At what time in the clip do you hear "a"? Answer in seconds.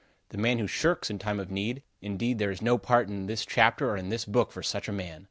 4.89-4.91